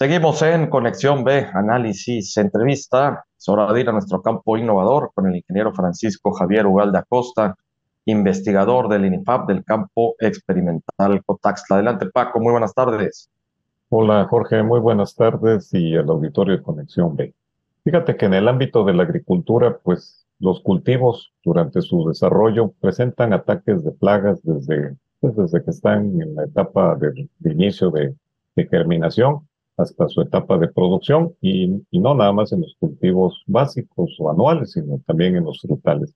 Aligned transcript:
Seguimos 0.00 0.42
en 0.42 0.70
Conexión 0.70 1.24
B, 1.24 1.48
análisis, 1.52 2.36
entrevista. 2.36 3.24
Es 3.36 3.48
a 3.48 3.92
nuestro 3.92 4.22
campo 4.22 4.56
innovador 4.56 5.10
con 5.12 5.26
el 5.26 5.34
ingeniero 5.34 5.74
Francisco 5.74 6.30
Javier 6.30 6.66
Ugalde 6.66 6.98
Acosta, 6.98 7.56
investigador 8.04 8.88
del 8.88 9.06
INIFAP 9.06 9.48
del 9.48 9.64
campo 9.64 10.14
experimental 10.20 11.24
Cotaxla. 11.26 11.78
Adelante, 11.78 12.06
Paco, 12.12 12.38
muy 12.38 12.52
buenas 12.52 12.74
tardes. 12.74 13.28
Hola, 13.88 14.24
Jorge, 14.30 14.62
muy 14.62 14.78
buenas 14.78 15.16
tardes 15.16 15.74
y 15.74 15.96
al 15.96 16.08
auditorio 16.08 16.58
de 16.58 16.62
Conexión 16.62 17.16
B. 17.16 17.34
Fíjate 17.82 18.16
que 18.16 18.26
en 18.26 18.34
el 18.34 18.46
ámbito 18.46 18.84
de 18.84 18.94
la 18.94 19.02
agricultura, 19.02 19.78
pues 19.82 20.24
los 20.38 20.60
cultivos 20.60 21.32
durante 21.42 21.82
su 21.82 22.06
desarrollo 22.06 22.72
presentan 22.80 23.32
ataques 23.32 23.82
de 23.82 23.90
plagas 23.90 24.38
desde, 24.44 24.94
pues, 25.18 25.34
desde 25.34 25.64
que 25.64 25.72
están 25.72 26.22
en 26.22 26.36
la 26.36 26.44
etapa 26.44 26.94
de, 26.94 27.28
inicio 27.50 27.90
de 27.90 28.14
germinación 28.70 29.47
hasta 29.78 30.08
su 30.08 30.20
etapa 30.20 30.58
de 30.58 30.68
producción 30.68 31.34
y, 31.40 31.68
no 31.92 32.14
nada 32.14 32.32
más 32.32 32.52
en 32.52 32.62
los 32.62 32.76
cultivos 32.78 33.42
básicos 33.46 34.16
o 34.18 34.28
anuales, 34.28 34.72
sino 34.72 35.00
también 35.06 35.36
en 35.36 35.44
los 35.44 35.60
frutales. 35.60 36.14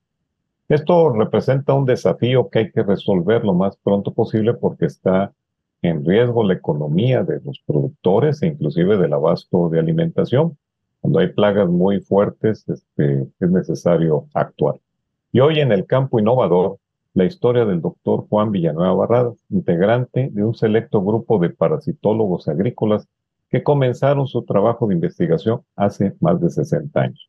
Esto 0.68 1.10
representa 1.10 1.72
un 1.72 1.86
desafío 1.86 2.50
que 2.50 2.58
hay 2.58 2.72
que 2.72 2.82
resolver 2.82 3.44
lo 3.44 3.54
más 3.54 3.76
pronto 3.76 4.12
posible 4.12 4.54
porque 4.54 4.86
está 4.86 5.32
en 5.80 6.04
riesgo 6.04 6.42
la 6.42 6.54
economía 6.54 7.22
de 7.22 7.40
los 7.44 7.60
productores 7.64 8.42
e 8.42 8.48
inclusive 8.48 8.96
del 8.98 9.12
abasto 9.12 9.68
de 9.68 9.78
alimentación. 9.78 10.58
Cuando 11.00 11.20
hay 11.20 11.28
plagas 11.28 11.68
muy 11.68 12.00
fuertes, 12.00 12.68
este, 12.68 13.26
es 13.38 13.50
necesario 13.50 14.26
actuar. 14.34 14.76
Y 15.30 15.40
hoy 15.40 15.60
en 15.60 15.70
el 15.72 15.86
campo 15.86 16.18
innovador, 16.18 16.78
la 17.14 17.26
historia 17.26 17.64
del 17.64 17.80
doctor 17.80 18.26
Juan 18.28 18.50
Villanueva 18.50 18.94
Barradas, 18.94 19.36
integrante 19.50 20.30
de 20.32 20.44
un 20.44 20.54
selecto 20.54 21.02
grupo 21.02 21.38
de 21.38 21.50
parasitólogos 21.50 22.48
agrícolas 22.48 23.06
que 23.52 23.62
comenzaron 23.62 24.26
su 24.26 24.42
trabajo 24.44 24.86
de 24.86 24.94
investigación 24.94 25.60
hace 25.76 26.14
más 26.20 26.40
de 26.40 26.48
60 26.48 26.98
años. 26.98 27.28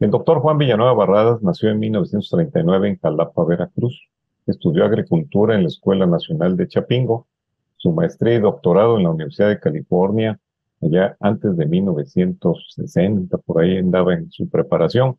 El 0.00 0.10
doctor 0.10 0.40
Juan 0.40 0.58
Villanueva 0.58 0.92
Barradas 0.92 1.40
nació 1.40 1.70
en 1.70 1.78
1939 1.78 2.88
en 2.88 2.98
Jalapa, 2.98 3.44
Veracruz. 3.44 4.08
Estudió 4.44 4.84
agricultura 4.84 5.54
en 5.54 5.62
la 5.62 5.68
Escuela 5.68 6.04
Nacional 6.04 6.56
de 6.56 6.66
Chapingo, 6.66 7.28
su 7.76 7.92
maestría 7.92 8.34
y 8.34 8.40
doctorado 8.40 8.96
en 8.96 9.04
la 9.04 9.10
Universidad 9.10 9.50
de 9.50 9.60
California, 9.60 10.40
allá 10.82 11.16
antes 11.20 11.56
de 11.56 11.64
1960, 11.64 13.38
por 13.38 13.62
ahí 13.62 13.76
andaba 13.76 14.14
en 14.14 14.32
su 14.32 14.48
preparación. 14.48 15.16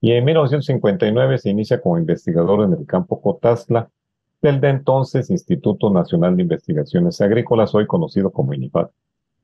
Y 0.00 0.12
en 0.12 0.24
1959 0.24 1.36
se 1.36 1.50
inicia 1.50 1.82
como 1.82 1.98
investigador 1.98 2.64
en 2.64 2.72
el 2.72 2.86
campo 2.86 3.20
Cotazla 3.20 3.90
del 4.40 4.62
de 4.62 4.70
entonces 4.70 5.28
Instituto 5.28 5.90
Nacional 5.90 6.36
de 6.36 6.42
Investigaciones 6.42 7.20
Agrícolas, 7.20 7.74
hoy 7.74 7.86
conocido 7.86 8.30
como 8.30 8.54
INIPAD. 8.54 8.88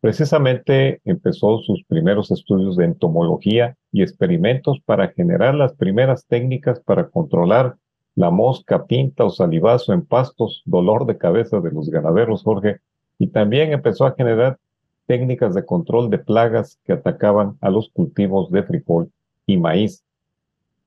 Precisamente 0.02 1.00
empezó 1.04 1.58
sus 1.58 1.84
primeros 1.84 2.32
estudios 2.32 2.76
de 2.76 2.86
entomología 2.86 3.76
y 3.92 4.02
experimentos 4.02 4.80
para 4.84 5.12
generar 5.12 5.54
las 5.54 5.74
primeras 5.74 6.26
técnicas 6.26 6.80
para 6.80 7.08
controlar 7.08 7.76
la 8.16 8.32
mosca, 8.32 8.84
pinta 8.86 9.24
o 9.24 9.30
salivazo 9.30 9.92
en 9.92 10.04
pastos, 10.04 10.62
dolor 10.64 11.06
de 11.06 11.18
cabeza 11.18 11.60
de 11.60 11.70
los 11.70 11.88
ganaderos, 11.88 12.42
Jorge, 12.42 12.80
y 13.16 13.28
también 13.28 13.72
empezó 13.72 14.04
a 14.04 14.16
generar 14.16 14.58
técnicas 15.06 15.54
de 15.54 15.64
control 15.64 16.10
de 16.10 16.18
plagas 16.18 16.80
que 16.84 16.94
atacaban 16.94 17.56
a 17.60 17.70
los 17.70 17.88
cultivos 17.90 18.50
de 18.50 18.64
frijol 18.64 19.08
y 19.46 19.56
maíz. 19.56 20.02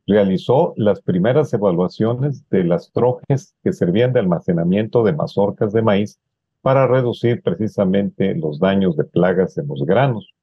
Realizó 0.05 0.73
las 0.75 0.99
primeras 0.99 1.53
evaluaciones 1.53 2.43
de 2.49 2.65
las 2.65 2.91
trojes 2.91 3.55
que 3.63 3.71
servían 3.71 4.11
de 4.11 4.19
almacenamiento 4.19 5.05
de 5.05 5.13
mazorcas 5.13 5.71
de 5.71 5.83
maíz 5.83 6.19
para 6.65 6.87
reducir 6.87 7.43
precisamente 7.43 8.33
los 8.33 8.57
daños 8.57 8.97
de 8.97 9.03
plagas 9.03 9.55
en 9.59 9.67
los 9.67 9.85
granos. 9.85 10.33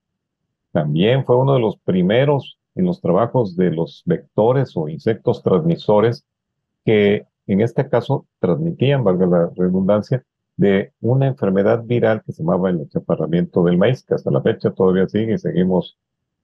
También 0.70 1.24
fue 1.24 1.36
uno 1.36 1.54
de 1.54 1.58
los 1.58 1.78
primeros 1.78 2.60
en 2.76 2.84
los 2.84 3.00
trabajos 3.00 3.56
de 3.56 3.72
los 3.72 4.04
vectores 4.06 4.76
o 4.76 4.88
insectos 4.88 5.42
transmisores 5.42 6.24
que 6.84 7.26
en 7.48 7.60
este 7.60 7.88
caso 7.88 8.24
transmitían, 8.38 9.02
valga 9.02 9.26
la 9.26 9.50
redundancia, 9.56 10.22
de 10.56 10.92
una 11.00 11.26
enfermedad 11.26 11.82
viral 11.82 12.22
que 12.24 12.30
se 12.30 12.44
llamaba 12.44 12.70
el 12.70 12.82
achaparramiento 12.82 13.64
del 13.64 13.76
maíz, 13.76 14.04
que 14.04 14.14
hasta 14.14 14.30
la 14.30 14.42
fecha 14.42 14.70
todavía 14.70 15.08
sigue 15.08 15.34
y 15.34 15.38
seguimos 15.38 15.98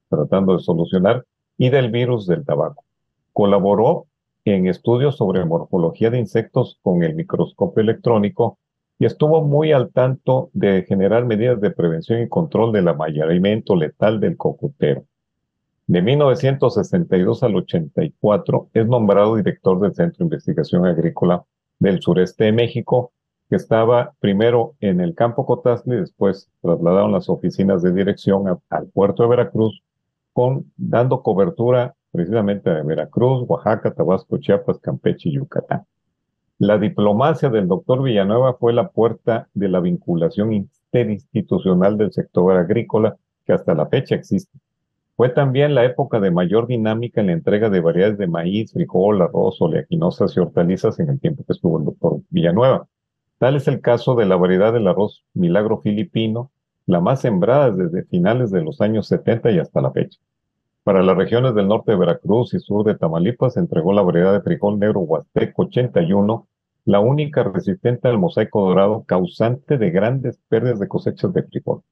tratando 0.09 0.57
de 0.57 0.59
solucionar, 0.59 1.25
y 1.57 1.69
del 1.69 1.89
virus 1.89 2.27
del 2.27 2.43
tabaco. 2.43 2.83
Colaboró 3.31 4.07
en 4.43 4.67
estudios 4.67 5.15
sobre 5.15 5.45
morfología 5.45 6.09
de 6.09 6.19
insectos 6.19 6.77
con 6.81 7.01
el 7.01 7.15
microscopio 7.15 7.81
electrónico 7.81 8.59
y 8.99 9.05
estuvo 9.05 9.41
muy 9.41 9.71
al 9.71 9.91
tanto 9.91 10.49
de 10.53 10.83
generar 10.83 11.25
medidas 11.25 11.61
de 11.61 11.71
prevención 11.71 12.21
y 12.21 12.27
control 12.27 12.73
del 12.73 12.89
amarillamento 12.89 13.75
letal 13.75 14.19
del 14.19 14.35
cocotero. 14.35 15.05
De 15.87 16.01
1962 16.01 17.41
al 17.41 17.55
84 17.55 18.69
es 18.73 18.85
nombrado 18.87 19.37
director 19.37 19.79
del 19.79 19.95
Centro 19.95 20.19
de 20.19 20.25
Investigación 20.25 20.85
Agrícola 20.85 21.43
del 21.79 22.01
Sureste 22.01 22.43
de 22.43 22.51
México, 22.51 23.13
que 23.49 23.55
estaba 23.55 24.13
primero 24.19 24.75
en 24.81 24.99
el 24.99 25.15
campo 25.15 25.45
Cotazli 25.45 25.95
después 25.95 26.51
trasladaron 26.61 27.13
las 27.13 27.29
oficinas 27.29 27.81
de 27.81 27.93
dirección 27.93 28.59
al 28.69 28.87
puerto 28.89 29.23
de 29.23 29.29
Veracruz, 29.29 29.81
con, 30.33 30.71
dando 30.75 31.23
cobertura 31.23 31.95
precisamente 32.11 32.69
a 32.69 32.83
Veracruz, 32.83 33.45
Oaxaca, 33.47 33.93
Tabasco, 33.93 34.37
Chiapas, 34.37 34.77
Campeche 34.79 35.29
y 35.29 35.33
Yucatán. 35.35 35.85
La 36.59 36.77
diplomacia 36.77 37.49
del 37.49 37.69
doctor 37.69 38.03
Villanueva 38.03 38.53
fue 38.53 38.73
la 38.73 38.89
puerta 38.89 39.47
de 39.53 39.69
la 39.69 39.79
vinculación 39.79 40.51
interinstitucional 40.51 41.97
del 41.97 42.11
sector 42.11 42.53
agrícola 42.57 43.15
que 43.45 43.53
hasta 43.53 43.73
la 43.73 43.87
fecha 43.87 44.15
existe. 44.15 44.59
Fue 45.15 45.29
también 45.29 45.73
la 45.73 45.85
época 45.85 46.19
de 46.19 46.31
mayor 46.31 46.67
dinámica 46.67 47.21
en 47.21 47.27
la 47.27 47.33
entrega 47.33 47.69
de 47.69 47.79
variedades 47.79 48.17
de 48.17 48.27
maíz, 48.27 48.73
frijol, 48.73 49.21
arroz, 49.21 49.61
oleaginosas 49.61 50.35
y 50.35 50.41
hortalizas 50.41 50.99
en 50.99 51.07
el 51.09 51.21
tiempo 51.21 51.45
que 51.45 51.53
estuvo 51.53 51.79
el 51.79 51.85
doctor 51.85 52.19
Villanueva. 52.29 52.89
Tal 53.37 53.55
es 53.55 53.69
el 53.69 53.79
caso 53.79 54.15
de 54.15 54.25
la 54.25 54.35
variedad 54.35 54.73
del 54.73 54.87
arroz 54.89 55.23
milagro 55.33 55.79
filipino, 55.79 56.51
la 56.85 56.99
más 56.99 57.21
sembrada 57.21 57.71
desde 57.71 58.03
finales 58.03 58.51
de 58.51 58.63
los 58.63 58.81
años 58.81 59.07
70 59.07 59.51
y 59.51 59.59
hasta 59.59 59.79
la 59.79 59.91
fecha. 59.91 60.19
Para 60.89 61.03
las 61.03 61.15
regiones 61.15 61.53
del 61.53 61.67
norte 61.67 61.91
de 61.91 61.99
Veracruz 61.99 62.55
y 62.55 62.59
sur 62.59 62.83
de 62.83 62.95
Tamaulipas 62.95 63.53
se 63.53 63.59
entregó 63.59 63.93
la 63.93 64.01
variedad 64.01 64.33
de 64.33 64.41
frijol 64.41 64.79
negro 64.79 65.01
Huasteco 65.01 65.61
81, 65.61 66.47
la 66.85 66.99
única 66.99 67.43
resistente 67.43 68.07
al 68.07 68.17
mosaico 68.17 68.67
dorado 68.67 69.03
causante 69.03 69.77
de 69.77 69.91
grandes 69.91 70.39
pérdidas 70.49 70.79
de 70.79 70.87
cosechas 70.87 71.31
de 71.31 71.43
frijol. 71.43 71.83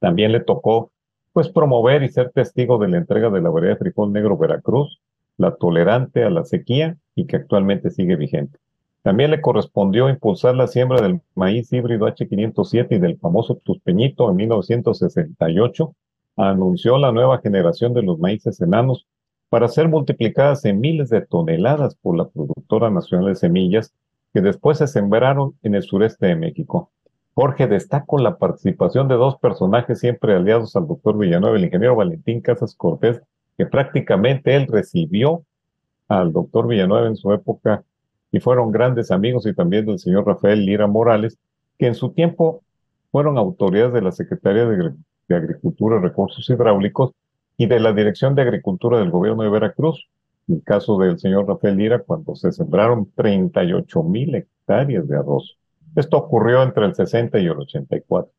También 0.00 0.32
le 0.32 0.40
tocó 0.40 0.90
pues 1.32 1.48
promover 1.48 2.02
y 2.02 2.10
ser 2.10 2.30
testigo 2.30 2.76
de 2.76 2.88
la 2.88 2.98
entrega 2.98 3.30
de 3.30 3.40
la 3.40 3.48
variedad 3.48 3.76
de 3.76 3.84
frijol 3.84 4.12
negro 4.12 4.36
Veracruz, 4.36 5.00
la 5.38 5.54
tolerante 5.54 6.24
a 6.24 6.28
la 6.28 6.44
sequía 6.44 6.98
y 7.14 7.24
que 7.24 7.36
actualmente 7.36 7.88
sigue 7.88 8.16
vigente. 8.16 8.58
También 9.00 9.30
le 9.30 9.40
correspondió 9.40 10.10
impulsar 10.10 10.54
la 10.56 10.66
siembra 10.66 11.00
del 11.00 11.22
maíz 11.34 11.72
híbrido 11.72 12.06
H507 12.06 12.96
y 12.96 12.98
del 12.98 13.16
famoso 13.16 13.54
Tuspeñito 13.64 14.28
en 14.28 14.36
1968 14.36 15.94
anunció 16.36 16.98
la 16.98 17.12
nueva 17.12 17.38
generación 17.38 17.94
de 17.94 18.02
los 18.02 18.18
maíces 18.18 18.60
enanos 18.60 19.06
para 19.48 19.68
ser 19.68 19.88
multiplicadas 19.88 20.64
en 20.64 20.80
miles 20.80 21.10
de 21.10 21.20
toneladas 21.20 21.94
por 21.94 22.16
la 22.16 22.28
productora 22.28 22.90
nacional 22.90 23.28
de 23.28 23.36
semillas 23.36 23.94
que 24.32 24.40
después 24.40 24.78
se 24.78 24.88
sembraron 24.88 25.54
en 25.62 25.76
el 25.76 25.82
sureste 25.82 26.26
de 26.26 26.34
México. 26.34 26.90
Jorge 27.34 27.66
destaco 27.66 28.18
la 28.18 28.36
participación 28.36 29.06
de 29.08 29.14
dos 29.14 29.36
personajes 29.38 30.00
siempre 30.00 30.34
aliados 30.34 30.74
al 30.76 30.86
doctor 30.86 31.16
Villanueva, 31.16 31.56
el 31.56 31.64
ingeniero 31.64 31.96
Valentín 31.96 32.40
Casas 32.40 32.74
Cortés, 32.74 33.22
que 33.56 33.66
prácticamente 33.66 34.56
él 34.56 34.66
recibió 34.66 35.44
al 36.08 36.32
doctor 36.32 36.66
Villanueva 36.66 37.06
en 37.06 37.16
su 37.16 37.32
época 37.32 37.84
y 38.32 38.40
fueron 38.40 38.72
grandes 38.72 39.10
amigos 39.12 39.46
y 39.46 39.54
también 39.54 39.86
del 39.86 40.00
señor 40.00 40.26
Rafael 40.26 40.64
Lira 40.64 40.88
Morales, 40.88 41.38
que 41.78 41.86
en 41.86 41.94
su 41.94 42.10
tiempo 42.10 42.62
fueron 43.12 43.38
autoridades 43.38 43.92
de 43.92 44.02
la 44.02 44.10
Secretaría 44.10 44.66
de 44.66 44.92
de 45.28 45.36
Agricultura 45.36 45.96
y 45.96 46.00
Recursos 46.00 46.48
Hidráulicos 46.48 47.12
y 47.56 47.66
de 47.66 47.80
la 47.80 47.92
Dirección 47.92 48.34
de 48.34 48.42
Agricultura 48.42 48.98
del 48.98 49.10
Gobierno 49.10 49.42
de 49.42 49.50
Veracruz. 49.50 50.08
En 50.48 50.56
el 50.56 50.62
caso 50.62 50.98
del 50.98 51.18
señor 51.18 51.46
Rafael 51.46 51.76
Lira, 51.76 52.00
cuando 52.00 52.34
se 52.34 52.52
sembraron 52.52 53.10
38 53.14 54.02
mil 54.02 54.34
hectáreas 54.34 55.08
de 55.08 55.16
arroz. 55.16 55.56
Esto 55.96 56.18
ocurrió 56.18 56.62
entre 56.62 56.84
el 56.84 56.94
60 56.94 57.38
y 57.38 57.46
el 57.46 57.58
84. 57.58 58.30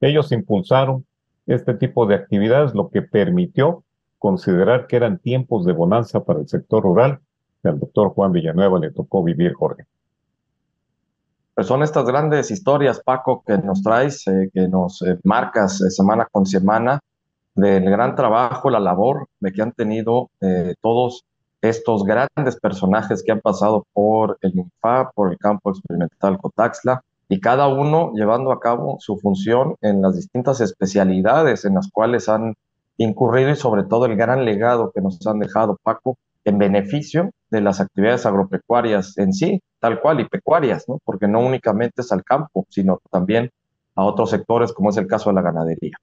Ellos 0.00 0.32
impulsaron 0.32 1.04
este 1.46 1.74
tipo 1.74 2.06
de 2.06 2.14
actividades, 2.14 2.74
lo 2.74 2.88
que 2.90 3.02
permitió 3.02 3.84
considerar 4.18 4.86
que 4.86 4.96
eran 4.96 5.18
tiempos 5.18 5.66
de 5.66 5.72
bonanza 5.72 6.24
para 6.24 6.40
el 6.40 6.48
sector 6.48 6.82
rural 6.82 7.20
que 7.62 7.68
al 7.68 7.78
doctor 7.78 8.10
Juan 8.10 8.32
Villanueva 8.32 8.78
le 8.78 8.90
tocó 8.90 9.22
vivir, 9.22 9.52
Jorge. 9.54 9.84
Pues 11.60 11.68
son 11.68 11.82
estas 11.82 12.06
grandes 12.06 12.50
historias, 12.50 13.02
Paco, 13.04 13.42
que 13.46 13.58
nos 13.58 13.82
traes, 13.82 14.26
eh, 14.28 14.48
que 14.50 14.66
nos 14.66 15.02
eh, 15.02 15.18
marcas 15.24 15.82
eh, 15.82 15.90
semana 15.90 16.26
con 16.32 16.46
semana, 16.46 17.00
del 17.54 17.84
gran 17.84 18.16
trabajo, 18.16 18.70
la 18.70 18.80
labor 18.80 19.26
de 19.40 19.52
que 19.52 19.60
han 19.60 19.72
tenido 19.72 20.30
todos 20.80 21.26
estos 21.60 22.04
grandes 22.04 22.58
personajes 22.58 23.22
que 23.22 23.32
han 23.32 23.42
pasado 23.42 23.84
por 23.92 24.38
el 24.40 24.56
INFA, 24.56 25.10
por 25.14 25.32
el 25.32 25.36
campo 25.36 25.68
experimental 25.68 26.38
Cotaxla, 26.38 27.02
y 27.28 27.40
cada 27.40 27.68
uno 27.68 28.12
llevando 28.14 28.52
a 28.52 28.58
cabo 28.58 28.96
su 28.98 29.18
función 29.18 29.74
en 29.82 30.00
las 30.00 30.16
distintas 30.16 30.62
especialidades 30.62 31.66
en 31.66 31.74
las 31.74 31.90
cuales 31.92 32.30
han 32.30 32.54
incurrido 32.96 33.50
y 33.50 33.56
sobre 33.56 33.84
todo 33.84 34.06
el 34.06 34.16
gran 34.16 34.46
legado 34.46 34.92
que 34.94 35.02
nos 35.02 35.26
han 35.26 35.40
dejado, 35.40 35.76
Paco, 35.82 36.16
en 36.46 36.56
beneficio 36.56 37.32
de 37.50 37.60
las 37.60 37.82
actividades 37.82 38.24
agropecuarias 38.24 39.18
en 39.18 39.34
sí, 39.34 39.60
tal 39.80 40.00
cual, 40.00 40.20
y 40.20 40.28
pecuarias, 40.28 40.88
¿no? 40.88 41.00
porque 41.04 41.26
no 41.26 41.40
únicamente 41.40 42.02
es 42.02 42.12
al 42.12 42.22
campo, 42.22 42.66
sino 42.68 43.00
también 43.10 43.50
a 43.94 44.04
otros 44.04 44.30
sectores, 44.30 44.72
como 44.72 44.90
es 44.90 44.96
el 44.96 45.06
caso 45.06 45.30
de 45.30 45.34
la 45.34 45.42
ganadería. 45.42 45.96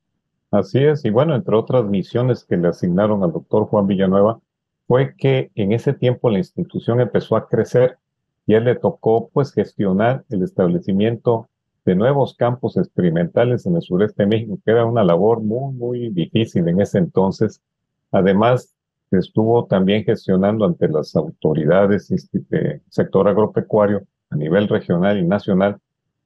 Así 0.52 0.80
es, 0.80 1.06
y 1.06 1.10
bueno, 1.10 1.36
entre 1.36 1.56
otras 1.56 1.86
misiones 1.86 2.44
que 2.44 2.58
le 2.58 2.70
asignaron 2.70 3.24
al 3.24 3.32
doctor 3.32 3.66
Juan 3.66 3.88
Villanueva, 3.88 4.40
fue 4.88 5.16
que 5.16 5.52
en 5.56 5.74
ese 5.74 5.94
tiempo 5.94 6.30
la 6.30 6.38
institución 6.40 7.02
empezó 7.02 7.36
a 7.36 7.48
crecer 7.48 7.98
y 8.46 8.56
él 8.56 8.64
le 8.64 8.76
tocó 8.76 9.30
pues 9.34 9.52
gestionar 9.52 10.24
el 10.30 10.44
establecimiento 10.44 11.50
de 11.86 11.96
nuevos 11.96 12.36
campos 12.36 12.78
experimentales 12.78 13.66
en 13.66 13.76
el 13.76 13.82
sureste 13.82 14.24
de 14.24 14.28
México, 14.28 14.60
que 14.64 14.72
era 14.72 14.86
una 14.86 15.04
labor 15.04 15.42
muy, 15.42 15.74
muy 15.74 16.10
difícil 16.10 16.68
en 16.68 16.82
ese 16.82 16.98
entonces. 16.98 17.62
Además, 18.12 18.74
estuvo 19.12 19.66
también 19.66 20.04
gestionando 20.04 20.66
ante 20.66 20.88
las 20.88 21.16
autoridades 21.16 22.10
del 22.50 22.82
sector 22.90 23.28
agropecuario 23.28 24.04
a 24.30 24.36
nivel 24.36 24.68
regional 24.68 25.18
y 25.18 25.26
nacional 25.26 25.80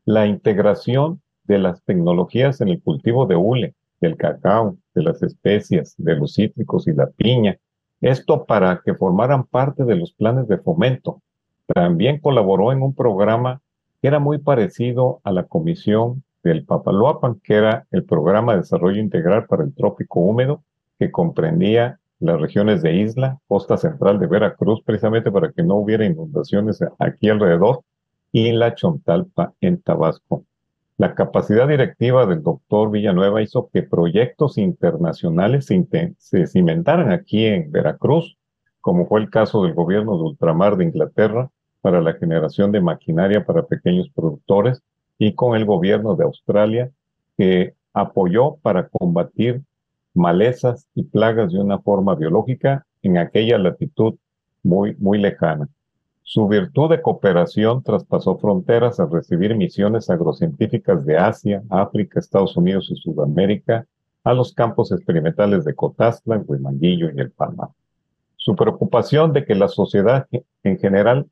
la 0.05 0.25
integración 0.25 1.21
de 1.43 1.59
las 1.59 1.83
tecnologías 1.83 2.61
en 2.61 2.69
el 2.69 2.81
cultivo 2.81 3.25
de 3.25 3.35
hule, 3.35 3.75
del 3.99 4.17
cacao, 4.17 4.77
de 4.95 5.03
las 5.03 5.21
especias, 5.21 5.95
de 5.97 6.15
los 6.15 6.33
cítricos 6.33 6.87
y 6.87 6.93
la 6.93 7.07
piña. 7.07 7.57
Esto 8.01 8.45
para 8.45 8.81
que 8.83 8.95
formaran 8.95 9.45
parte 9.45 9.85
de 9.85 9.95
los 9.95 10.13
planes 10.13 10.47
de 10.47 10.57
fomento. 10.57 11.21
También 11.67 12.19
colaboró 12.19 12.71
en 12.71 12.81
un 12.81 12.95
programa 12.95 13.61
que 14.01 14.07
era 14.07 14.19
muy 14.19 14.39
parecido 14.39 15.21
a 15.23 15.31
la 15.31 15.43
comisión 15.43 16.23
del 16.43 16.65
Papaloapan, 16.65 17.39
que 17.43 17.53
era 17.53 17.85
el 17.91 18.03
programa 18.03 18.53
de 18.53 18.59
desarrollo 18.59 18.99
integral 18.99 19.45
para 19.45 19.63
el 19.63 19.75
trópico 19.75 20.19
húmedo, 20.19 20.63
que 20.97 21.11
comprendía 21.11 21.99
las 22.21 22.39
regiones 22.39 22.81
de 22.81 22.95
Isla, 22.95 23.39
costa 23.47 23.77
central 23.77 24.19
de 24.19 24.27
Veracruz, 24.27 24.81
precisamente 24.85 25.31
para 25.31 25.51
que 25.51 25.63
no 25.63 25.75
hubiera 25.75 26.06
inundaciones 26.06 26.79
aquí 27.00 27.29
alrededor, 27.29 27.81
y 28.31 28.51
la 28.53 28.75
Chontalpa 28.75 29.53
en 29.59 29.81
Tabasco. 29.81 30.45
La 30.97 31.15
capacidad 31.15 31.68
directiva 31.68 32.25
del 32.25 32.44
doctor 32.44 32.91
Villanueva 32.91 33.41
hizo 33.41 33.69
que 33.73 33.83
proyectos 33.83 34.57
internacionales 34.57 35.65
se, 35.65 36.15
se 36.18 36.47
cimentaran 36.47 37.12
aquí 37.12 37.45
en 37.45 37.71
Veracruz, 37.71 38.38
como 38.79 39.07
fue 39.07 39.19
el 39.19 39.29
caso 39.29 39.63
del 39.63 39.74
gobierno 39.74 40.15
de 40.15 40.24
ultramar 40.24 40.77
de 40.77 40.85
Inglaterra 40.85 41.50
para 41.81 42.01
la 42.01 42.13
generación 42.13 42.71
de 42.71 42.81
maquinaria 42.81 43.44
para 43.44 43.65
pequeños 43.65 44.09
productores 44.13 44.81
y 45.17 45.33
con 45.33 45.56
el 45.56 45.65
gobierno 45.65 46.15
de 46.15 46.24
Australia 46.24 46.91
que 47.38 47.74
apoyó 47.94 48.57
para 48.62 48.88
combatir 48.88 49.62
malezas 50.13 50.87
y 50.95 51.03
plagas 51.03 51.51
de 51.51 51.59
una 51.59 51.79
forma 51.79 52.15
biológica 52.15 52.85
en 53.01 53.17
aquella 53.17 53.57
latitud 53.57 54.15
muy, 54.63 54.95
muy 54.97 55.19
lejana. 55.19 55.69
Su 56.23 56.47
virtud 56.47 56.89
de 56.89 57.01
cooperación 57.01 57.83
traspasó 57.83 58.37
fronteras 58.37 58.99
al 58.99 59.11
recibir 59.11 59.55
misiones 59.55 60.09
agrocientíficas 60.09 61.05
de 61.05 61.17
Asia, 61.17 61.63
África, 61.69 62.19
Estados 62.19 62.55
Unidos 62.55 62.89
y 62.91 62.95
Sudamérica 62.95 63.85
a 64.23 64.33
los 64.33 64.53
campos 64.53 64.91
experimentales 64.91 65.65
de 65.65 65.73
Cotazla, 65.73 66.41
Huimanguillo 66.45 67.09
y 67.13 67.19
El 67.19 67.31
Palmar. 67.31 67.69
Su 68.37 68.55
preocupación 68.55 69.33
de 69.33 69.45
que 69.45 69.55
la 69.55 69.67
sociedad 69.67 70.27
en 70.63 70.79
general, 70.79 71.27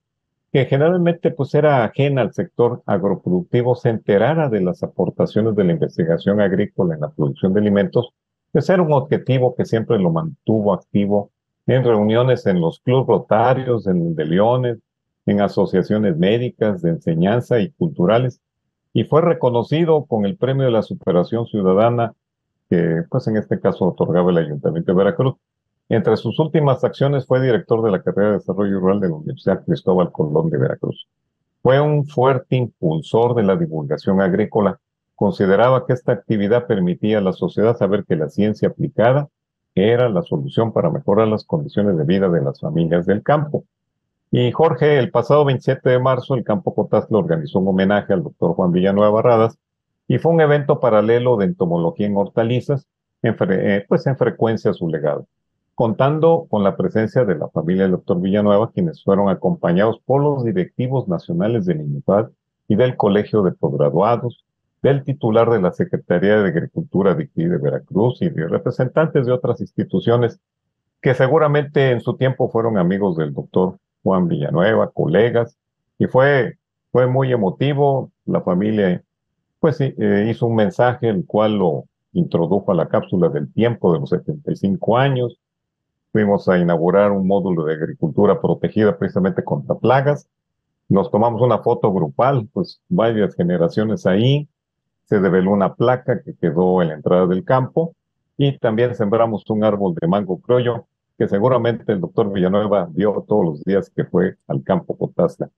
que 0.51 0.65
generalmente 0.65 1.31
pues 1.31 1.53
era 1.53 1.83
ajena 1.83 2.21
al 2.21 2.33
sector 2.33 2.81
agroproductivo, 2.85 3.75
se 3.75 3.89
enterara 3.89 4.49
de 4.49 4.61
las 4.61 4.83
aportaciones 4.83 5.55
de 5.55 5.63
la 5.63 5.73
investigación 5.73 6.41
agrícola 6.41 6.95
en 6.95 7.01
la 7.01 7.09
producción 7.09 7.53
de 7.53 7.61
alimentos, 7.61 8.13
ese 8.53 8.73
era 8.73 8.81
un 8.81 8.93
objetivo 8.93 9.55
que 9.55 9.65
siempre 9.65 9.99
lo 9.99 10.11
mantuvo 10.11 10.73
activo 10.73 11.31
en 11.67 11.83
reuniones 11.83 12.45
en 12.47 12.59
los 12.61 12.79
clubes 12.79 13.07
rotarios, 13.07 13.85
en 13.87 14.15
de 14.15 14.25
Leones, 14.25 14.79
en 15.25 15.41
asociaciones 15.41 16.17
médicas, 16.17 16.81
de 16.81 16.89
enseñanza 16.89 17.59
y 17.59 17.69
culturales, 17.71 18.41
y 18.91 19.03
fue 19.03 19.21
reconocido 19.21 20.05
con 20.05 20.25
el 20.25 20.35
Premio 20.35 20.65
de 20.65 20.71
la 20.71 20.81
Superación 20.81 21.45
Ciudadana, 21.45 22.13
que 22.69 23.03
pues 23.09 23.27
en 23.27 23.37
este 23.37 23.59
caso 23.59 23.85
otorgaba 23.85 24.31
el 24.31 24.37
Ayuntamiento 24.39 24.91
de 24.91 24.97
Veracruz. 24.97 25.35
Entre 25.89 26.17
sus 26.17 26.39
últimas 26.39 26.83
acciones 26.83 27.25
fue 27.25 27.41
director 27.41 27.83
de 27.83 27.91
la 27.91 28.01
carrera 28.01 28.29
de 28.29 28.37
Desarrollo 28.37 28.79
Rural 28.79 28.99
de 28.99 29.09
la 29.09 29.15
Universidad 29.15 29.63
Cristóbal 29.63 30.11
Colón 30.11 30.49
de 30.49 30.57
Veracruz. 30.57 31.07
Fue 31.61 31.79
un 31.79 32.05
fuerte 32.05 32.55
impulsor 32.55 33.35
de 33.35 33.43
la 33.43 33.55
divulgación 33.55 34.21
agrícola 34.21 34.79
consideraba 35.19 35.85
que 35.85 35.91
esta 35.91 36.13
actividad 36.13 36.65
permitía 36.65 37.17
a 37.17 37.21
la 37.21 37.33
sociedad 37.33 37.75
saber 37.75 38.05
que 38.05 38.15
la 38.15 38.29
ciencia 38.29 38.69
aplicada 38.69 39.27
era 39.75 40.07
la 40.07 40.23
solución 40.23 40.71
para 40.71 40.89
mejorar 40.89 41.27
las 41.27 41.43
condiciones 41.43 41.97
de 41.97 42.05
vida 42.05 42.29
de 42.29 42.41
las 42.41 42.61
familias 42.61 43.05
del 43.05 43.21
campo. 43.21 43.65
Y 44.31 44.49
Jorge, 44.53 44.97
el 44.97 45.11
pasado 45.11 45.43
27 45.43 45.89
de 45.89 45.99
marzo, 45.99 46.35
el 46.35 46.45
Campo 46.45 46.73
Cotazla 46.73 47.17
organizó 47.17 47.59
un 47.59 47.67
homenaje 47.67 48.13
al 48.13 48.23
doctor 48.23 48.53
Juan 48.53 48.71
Villanueva 48.71 49.11
Barradas 49.11 49.57
y 50.07 50.19
fue 50.19 50.31
un 50.31 50.39
evento 50.39 50.79
paralelo 50.79 51.35
de 51.35 51.47
entomología 51.47 52.07
en 52.07 52.15
hortalizas, 52.15 52.87
en 53.21 53.35
eh, 53.49 53.85
pues 53.89 54.07
en 54.07 54.15
frecuencia 54.15 54.71
a 54.71 54.73
su 54.73 54.87
legado, 54.87 55.27
contando 55.75 56.47
con 56.49 56.63
la 56.63 56.77
presencia 56.77 57.25
de 57.25 57.35
la 57.35 57.49
familia 57.49 57.83
del 57.83 57.91
doctor 57.91 58.21
Villanueva, 58.21 58.71
quienes 58.71 59.03
fueron 59.03 59.27
acompañados 59.27 59.99
por 60.05 60.23
los 60.23 60.45
directivos 60.45 61.09
nacionales 61.09 61.65
del 61.65 61.81
INIPAD 61.81 62.29
y 62.69 62.77
del 62.77 62.95
Colegio 62.95 63.43
de 63.43 63.51
Postgraduados, 63.51 64.45
del 64.81 65.03
titular 65.03 65.49
de 65.49 65.61
la 65.61 65.71
Secretaría 65.71 66.41
de 66.41 66.49
Agricultura 66.49 67.13
de 67.15 67.25
aquí 67.25 67.43
de 67.43 67.57
Veracruz 67.57 68.21
y 68.21 68.29
de 68.29 68.47
representantes 68.47 69.25
de 69.25 69.31
otras 69.31 69.59
instituciones 69.59 70.39
que 71.01 71.13
seguramente 71.13 71.91
en 71.91 72.01
su 72.01 72.15
tiempo 72.15 72.49
fueron 72.49 72.77
amigos 72.77 73.17
del 73.17 73.33
doctor 73.33 73.77
Juan 74.03 74.27
Villanueva, 74.27 74.91
colegas, 74.91 75.57
y 75.97 76.07
fue, 76.07 76.57
fue 76.91 77.07
muy 77.07 77.31
emotivo. 77.31 78.11
La 78.25 78.41
familia, 78.41 79.03
pues 79.59 79.79
eh, 79.81 80.27
hizo 80.29 80.47
un 80.47 80.55
mensaje 80.55 81.09
el 81.09 81.25
cual 81.25 81.57
lo 81.57 81.85
introdujo 82.13 82.71
a 82.71 82.75
la 82.75 82.87
cápsula 82.87 83.29
del 83.29 83.51
tiempo 83.53 83.93
de 83.93 83.99
los 83.99 84.09
75 84.09 84.97
años. 84.97 85.37
Fuimos 86.11 86.47
a 86.49 86.57
inaugurar 86.57 87.11
un 87.11 87.27
módulo 87.27 87.65
de 87.65 87.75
agricultura 87.75 88.41
protegida 88.41 88.97
precisamente 88.97 89.43
contra 89.43 89.75
plagas. 89.75 90.27
Nos 90.87 91.11
tomamos 91.11 91.41
una 91.41 91.59
foto 91.59 91.93
grupal, 91.93 92.47
pues 92.51 92.81
varias 92.89 93.35
generaciones 93.35 94.05
ahí 94.05 94.47
se 95.09 95.19
develó 95.19 95.51
una 95.51 95.73
placa 95.73 96.21
que 96.21 96.35
quedó 96.35 96.83
en 96.83 96.89
la 96.89 96.93
entrada 96.93 97.25
del 97.25 97.43
campo 97.43 97.95
y 98.37 98.59
también 98.59 98.93
sembramos 98.93 99.43
un 99.49 99.63
árbol 99.63 99.95
de 99.99 100.07
mango 100.07 100.39
croyo 100.39 100.85
que 101.17 101.27
seguramente 101.27 101.91
el 101.91 101.99
doctor 101.99 102.31
Villanueva 102.31 102.87
vio 102.91 103.25
todos 103.27 103.43
los 103.43 103.63
días 103.63 103.89
que 103.89 104.05
fue 104.05 104.37
al 104.47 104.63
campo 104.63 104.95
Potazla. 104.95 105.49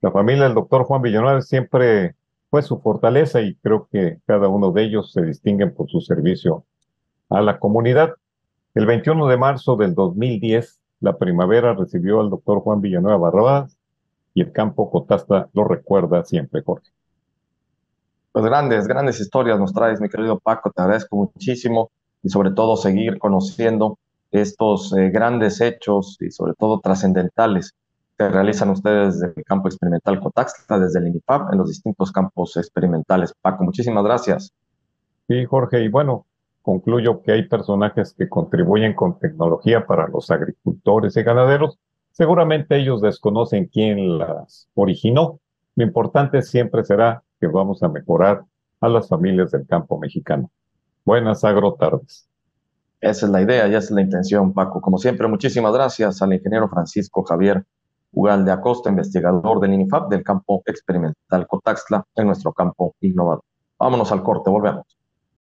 La 0.00 0.10
familia 0.10 0.44
del 0.44 0.54
doctor 0.54 0.82
Juan 0.82 1.02
Villanueva 1.02 1.40
siempre 1.40 2.16
fue 2.50 2.62
su 2.62 2.80
fortaleza 2.80 3.40
y 3.40 3.54
creo 3.54 3.88
que 3.92 4.18
cada 4.26 4.48
uno 4.48 4.72
de 4.72 4.82
ellos 4.82 5.12
se 5.12 5.22
distinguen 5.22 5.72
por 5.72 5.88
su 5.88 6.00
servicio 6.00 6.64
a 7.28 7.40
la 7.42 7.60
comunidad. 7.60 8.14
El 8.74 8.86
21 8.86 9.28
de 9.28 9.36
marzo 9.36 9.76
del 9.76 9.94
2010, 9.94 10.80
la 10.98 11.16
primavera 11.16 11.74
recibió 11.74 12.20
al 12.20 12.28
doctor 12.28 12.60
Juan 12.60 12.80
Villanueva 12.80 13.18
Barradas 13.18 13.78
y 14.34 14.42
el 14.42 14.50
campo 14.50 14.90
Cotasta 14.90 15.48
lo 15.52 15.64
recuerda 15.64 16.24
siempre, 16.24 16.62
Jorge. 16.62 16.90
Pues 18.32 18.44
grandes, 18.44 18.86
grandes 18.86 19.20
historias 19.20 19.58
nos 19.58 19.72
traes, 19.72 20.00
mi 20.00 20.08
querido 20.08 20.38
Paco, 20.38 20.70
te 20.70 20.80
agradezco 20.80 21.16
muchísimo 21.16 21.90
y 22.22 22.28
sobre 22.28 22.52
todo 22.52 22.76
seguir 22.76 23.18
conociendo 23.18 23.98
estos 24.30 24.92
eh, 24.92 25.10
grandes 25.10 25.60
hechos 25.60 26.16
y 26.20 26.30
sobre 26.30 26.54
todo 26.54 26.78
trascendentales 26.78 27.74
que 28.16 28.28
realizan 28.28 28.70
ustedes 28.70 29.18
desde 29.18 29.34
el 29.36 29.44
campo 29.44 29.66
experimental 29.66 30.20
Cotaxta, 30.20 30.78
desde 30.78 31.00
el 31.00 31.08
INIPAP, 31.08 31.52
en 31.52 31.58
los 31.58 31.68
distintos 31.68 32.12
campos 32.12 32.56
experimentales. 32.56 33.34
Paco, 33.40 33.64
muchísimas 33.64 34.04
gracias. 34.04 34.52
Sí, 35.26 35.44
Jorge, 35.46 35.82
y 35.82 35.88
bueno, 35.88 36.26
concluyo 36.62 37.22
que 37.22 37.32
hay 37.32 37.48
personajes 37.48 38.14
que 38.16 38.28
contribuyen 38.28 38.94
con 38.94 39.18
tecnología 39.18 39.86
para 39.86 40.06
los 40.06 40.30
agricultores 40.30 41.16
y 41.16 41.22
ganaderos. 41.24 41.78
Seguramente 42.12 42.76
ellos 42.76 43.00
desconocen 43.00 43.66
quién 43.66 44.18
las 44.18 44.68
originó. 44.74 45.40
Lo 45.74 45.84
importante 45.84 46.42
siempre 46.42 46.84
será 46.84 47.24
que 47.40 47.46
vamos 47.46 47.82
a 47.82 47.88
mejorar 47.88 48.44
a 48.80 48.88
las 48.88 49.08
familias 49.08 49.50
del 49.50 49.66
campo 49.66 49.98
mexicano. 49.98 50.50
Buenas 51.04 51.42
agrotardes. 51.44 52.28
Esa 53.00 53.26
es 53.26 53.32
la 53.32 53.40
idea 53.40 53.66
y 53.66 53.70
esa 53.70 53.78
es 53.78 53.90
la 53.90 54.02
intención, 54.02 54.52
Paco. 54.52 54.80
Como 54.80 54.98
siempre, 54.98 55.26
muchísimas 55.26 55.72
gracias 55.72 56.20
al 56.20 56.34
ingeniero 56.34 56.68
Francisco 56.68 57.22
Javier 57.22 57.64
Ugalde 58.12 58.50
Acosta, 58.50 58.90
investigador 58.90 59.60
del 59.60 59.74
INIFAP 59.74 60.10
del 60.10 60.22
campo 60.22 60.62
experimental 60.66 61.46
Cotaxtla 61.46 62.04
en 62.16 62.26
nuestro 62.26 62.52
campo 62.52 62.94
innovador. 63.00 63.44
Vámonos 63.78 64.10
al 64.12 64.22
corte, 64.22 64.50
volvemos. 64.50 64.99